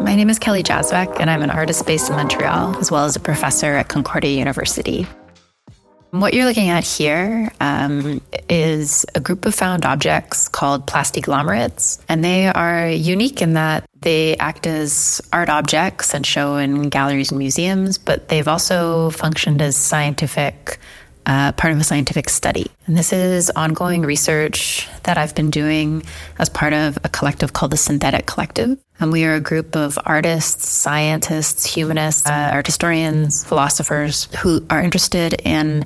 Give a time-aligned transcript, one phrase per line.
[0.00, 3.16] My name is Kelly Jazvac, and I'm an artist based in Montreal, as well as
[3.16, 5.06] a professor at Concordia University.
[6.10, 12.24] What you're looking at here um, is a group of found objects called plastiglomerates, and
[12.24, 17.38] they are unique in that they act as art objects and show in galleries and
[17.38, 20.78] museums, but they've also functioned as scientific
[21.26, 22.66] uh, part of a scientific study.
[22.86, 26.02] And this is ongoing research that I've been doing
[26.38, 28.78] as part of a collective called the Synthetic Collective.
[28.98, 34.80] And we are a group of artists, scientists, humanists, uh, art historians, philosophers who are
[34.80, 35.84] interested in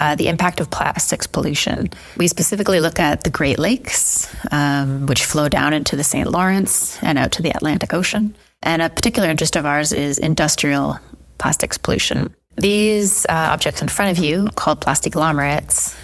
[0.00, 1.90] uh, the impact of plastics pollution.
[2.16, 6.30] We specifically look at the Great Lakes, um, which flow down into the St.
[6.30, 8.34] Lawrence and out to the Atlantic Ocean.
[8.62, 10.98] And a particular interest of ours is industrial
[11.38, 12.34] plastics pollution.
[12.60, 15.96] These uh, objects in front of you, called plastiglomerates,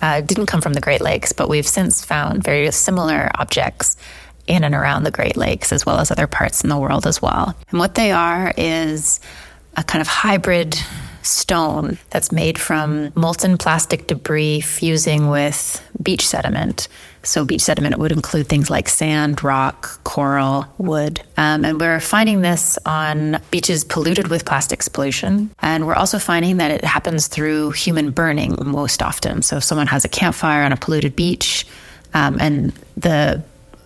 [0.00, 3.96] uh, didn't come from the Great Lakes, but we've since found very similar objects
[4.46, 7.20] in and around the Great Lakes, as well as other parts in the world as
[7.20, 7.54] well.
[7.70, 9.20] And what they are is
[9.76, 10.78] a kind of hybrid
[11.22, 16.88] stone that's made from molten plastic debris fusing with beach sediment.
[17.24, 21.22] So, beach sediment would include things like sand, rock, coral, wood.
[21.36, 25.50] Um, and we're finding this on beaches polluted with plastics pollution.
[25.60, 29.42] And we're also finding that it happens through human burning most often.
[29.42, 31.64] So, if someone has a campfire on a polluted beach,
[32.14, 33.42] um, and the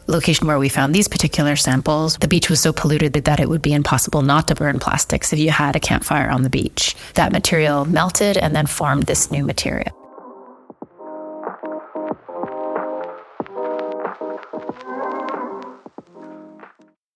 [0.07, 3.63] location where we found these particular samples, the beach was so polluted that it would
[3.63, 6.95] be impossible not to burn plastics if you had a campfire on the beach.
[7.15, 10.06] That material melted and then formed this new material.